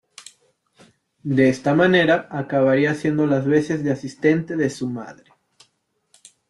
De 1.21 1.47
esta 1.49 1.75
manera 1.75 2.27
acabaría 2.31 2.89
haciendo 2.89 3.27
las 3.27 3.45
veces 3.45 3.83
de 3.83 3.91
asistente 3.91 4.55
de 4.55 4.71
su 4.71 4.89
madre. 4.89 5.31